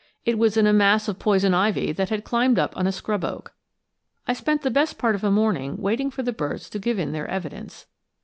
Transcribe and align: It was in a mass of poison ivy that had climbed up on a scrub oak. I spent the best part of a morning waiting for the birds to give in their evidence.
It 0.25 0.39
was 0.39 0.57
in 0.57 0.65
a 0.65 0.73
mass 0.73 1.07
of 1.07 1.19
poison 1.19 1.53
ivy 1.53 1.91
that 1.91 2.09
had 2.09 2.23
climbed 2.23 2.57
up 2.57 2.75
on 2.75 2.87
a 2.87 2.91
scrub 2.91 3.23
oak. 3.23 3.53
I 4.27 4.33
spent 4.33 4.63
the 4.63 4.71
best 4.71 4.97
part 4.97 5.13
of 5.13 5.23
a 5.23 5.29
morning 5.29 5.77
waiting 5.77 6.09
for 6.09 6.23
the 6.23 6.33
birds 6.33 6.71
to 6.71 6.79
give 6.79 6.97
in 6.97 7.11
their 7.11 7.27
evidence. 7.27 7.85